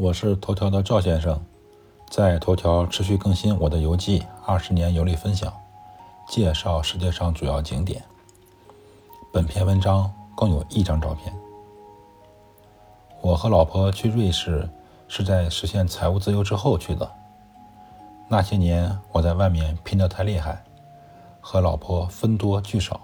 [0.00, 1.44] 我是头条的赵先生，
[2.08, 5.52] 在头条持续更新我的游记，二十年游历分享，
[6.28, 8.00] 介绍世界上主要景点。
[9.32, 11.34] 本篇文章共有一张照片。
[13.20, 14.70] 我和老婆去瑞士
[15.08, 17.10] 是在实现财务自由之后去的。
[18.28, 20.62] 那些年我在外面拼得太厉害，
[21.40, 23.00] 和老婆分多聚少，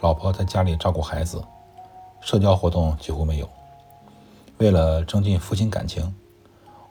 [0.00, 1.42] 老婆在家里照顾孩子，
[2.20, 3.48] 社交活动几乎没有。
[4.60, 6.14] 为了增进父亲感情，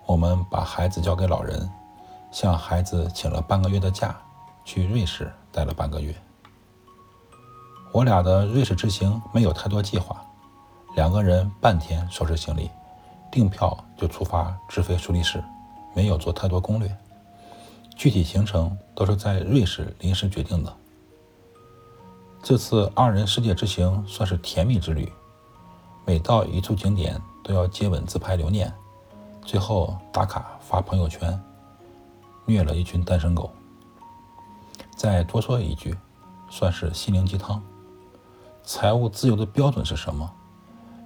[0.08, 1.70] 我们把孩子交给老人，
[2.32, 4.20] 向孩子请了半个月的假，
[4.66, 6.12] 去瑞士待了半个月。
[7.92, 10.20] 我俩的瑞士之行没有太多计划，
[10.96, 12.72] 两个人半天收拾行李，
[13.32, 15.44] 订票就出发，直飞苏黎世，
[15.94, 16.98] 没有做太多攻略。
[17.96, 20.76] 具体行程都是在瑞士临时决定的。
[22.42, 25.12] 这次二人世界之行算是甜蜜之旅，
[26.10, 27.22] 每到一处景点。
[27.44, 28.72] 都要接吻自拍留念，
[29.44, 31.40] 最后打卡发朋友圈，
[32.46, 33.52] 虐了一群单身狗。
[34.96, 35.96] 再多说一句，
[36.50, 37.62] 算是心灵鸡汤。
[38.64, 40.32] 财务自由的标准是什么？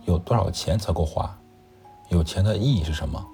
[0.06, 1.38] 有多少钱才够花？
[2.10, 3.26] 有钱的意义是什么？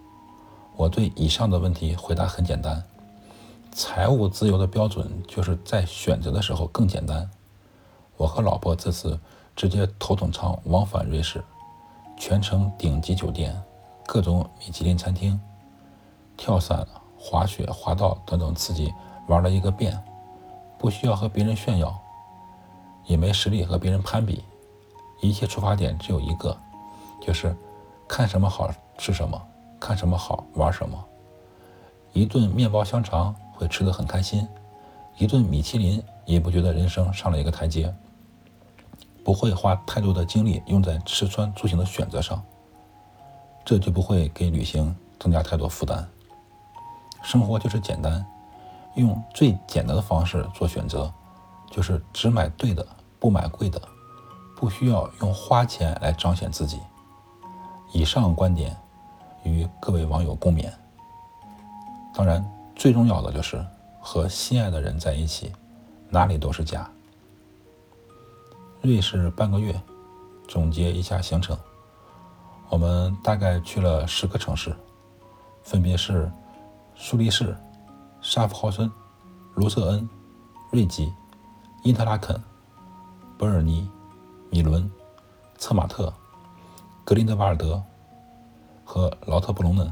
[0.76, 2.84] 我对以上的问题回答很简单：
[3.72, 7.30] 财务自由的标准就是在选择的时候更简单。
[8.18, 9.20] 我和老婆这次
[9.56, 11.44] 直接头等舱往返瑞士。
[12.20, 13.56] 全程顶级酒店，
[14.06, 15.40] 各种米其林餐厅，
[16.36, 16.86] 跳伞、
[17.18, 18.94] 滑雪、滑道等等刺激
[19.28, 19.98] 玩了一个遍，
[20.78, 21.98] 不需要和别人炫耀，
[23.06, 24.44] 也没实力和别人攀比，
[25.22, 26.56] 一切出发点只有一个，
[27.26, 27.56] 就是
[28.06, 29.42] 看什么好吃什么，
[29.80, 31.02] 看什么好玩什么。
[32.12, 34.46] 一顿面包香肠会吃得很开心，
[35.18, 37.96] 一顿米其林也不觉得人生上了一个台阶。
[39.30, 42.44] 不会花太多的精力用在吃穿住行的选择上，
[43.64, 46.04] 这就不会给旅行增加太多负担。
[47.22, 48.26] 生活就是简单，
[48.96, 51.14] 用最简单的方式做选择，
[51.70, 52.84] 就是只买对的，
[53.20, 53.80] 不买贵的，
[54.58, 56.80] 不需要用花钱来彰显自己。
[57.94, 58.76] 以上观点
[59.44, 60.74] 与各位网友共勉。
[62.16, 62.44] 当然，
[62.76, 63.64] 最重要的就是
[64.00, 65.54] 和心爱的人在一起，
[66.10, 66.90] 哪里都是家。
[68.82, 69.78] 瑞士半个月，
[70.48, 71.58] 总结一下行程。
[72.70, 74.74] 我们大概去了十个城市，
[75.64, 76.32] 分别是
[76.96, 77.54] 苏黎世、
[78.22, 78.90] 沙夫豪森、
[79.56, 80.10] 卢瑟恩、
[80.72, 81.14] 瑞吉、
[81.84, 82.42] 因特拉肯、
[83.38, 83.90] 伯尔尼、
[84.50, 84.90] 米伦、
[85.58, 86.14] 策马特、
[87.04, 87.84] 格林德瓦尔德
[88.86, 89.92] 和劳特布隆嫩。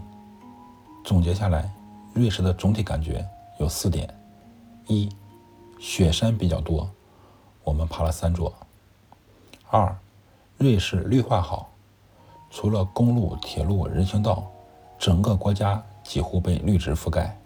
[1.04, 1.70] 总结下来，
[2.14, 3.28] 瑞士的总体感觉
[3.60, 4.10] 有四点：
[4.88, 5.10] 一，
[5.78, 6.90] 雪山比较多，
[7.66, 8.54] 我们爬了三座。
[9.70, 9.94] 二，
[10.58, 11.68] 瑞士绿化好，
[12.50, 14.50] 除了公路、铁路、人行道，
[14.98, 17.38] 整个国家几乎被绿植覆盖。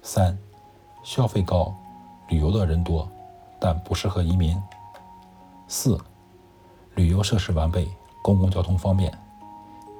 [0.00, 0.38] 三，
[1.02, 1.74] 消费高，
[2.28, 3.08] 旅游的人多，
[3.58, 4.56] 但不适合移民。
[5.66, 5.98] 四，
[6.94, 7.88] 旅游设施完备，
[8.22, 9.12] 公共交通方便，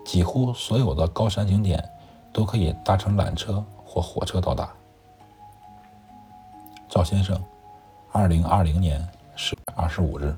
[0.05, 1.84] 几乎所有的高山景点
[2.33, 4.71] 都可以搭乘缆车或火车到达。
[6.89, 7.43] 赵先生，
[8.12, 10.33] 二零二零年十月二十五日。